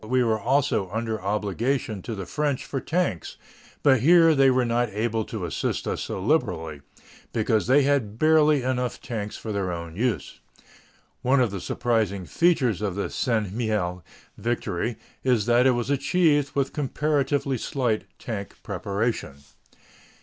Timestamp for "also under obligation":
0.39-2.01